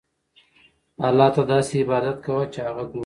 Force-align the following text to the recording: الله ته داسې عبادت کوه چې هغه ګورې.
الله 1.07 1.27
ته 1.35 1.41
داسې 1.51 1.73
عبادت 1.83 2.17
کوه 2.25 2.43
چې 2.53 2.59
هغه 2.67 2.83
ګورې. 2.91 2.99